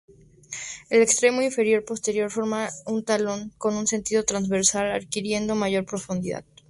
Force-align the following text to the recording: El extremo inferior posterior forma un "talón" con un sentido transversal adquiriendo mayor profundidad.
El 0.89 1.03
extremo 1.03 1.43
inferior 1.43 1.85
posterior 1.85 2.31
forma 2.31 2.69
un 2.87 3.05
"talón" 3.05 3.53
con 3.59 3.75
un 3.75 3.85
sentido 3.85 4.23
transversal 4.23 4.89
adquiriendo 4.91 5.53
mayor 5.53 5.85
profundidad. 5.85 6.43